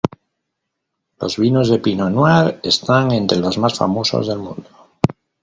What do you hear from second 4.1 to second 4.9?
del mundo.